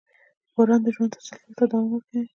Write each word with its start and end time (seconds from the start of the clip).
•باران 0.53 0.81
د 0.83 0.87
ژوند 0.95 1.11
تسلسل 1.15 1.51
ته 1.57 1.63
دوام 1.71 1.87
ورکوي. 1.91 2.21